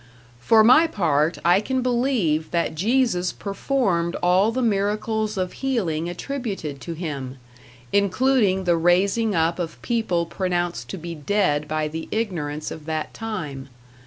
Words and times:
For 0.39 0.63
my 0.63 0.87
part, 0.87 1.37
I 1.45 1.61
can 1.61 1.83
believe 1.83 2.49
that 2.49 2.73
Jesus 2.73 3.31
performed 3.31 4.15
all 4.23 4.51
the 4.51 4.63
miracles 4.63 5.37
of 5.37 5.53
healing 5.53 6.09
attributed 6.09 6.81
to 6.81 6.93
him 6.93 7.37
including 7.93 8.63
the 8.63 8.77
raising 8.77 9.35
up 9.35 9.59
of 9.59 9.79
people 9.83 10.25
pronounced 10.25 10.89
to 10.89 10.97
be 10.97 11.13
dead 11.13 11.67
by 11.67 11.87
the 11.87 12.07
ignorance 12.11 12.71
of 12.71 12.85
that 12.87 13.13
time. 13.13 13.69